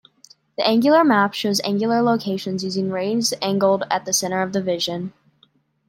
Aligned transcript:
The 0.57 0.65
angular 0.65 1.03
map 1.03 1.35
shows 1.35 1.59
angular 1.63 2.01
location 2.01 2.53
using 2.57 2.89
rays 2.89 3.35
angled 3.39 3.83
about 3.83 4.05
the 4.05 4.13
center 4.13 4.41
of 4.41 4.49
vision. 4.51 5.13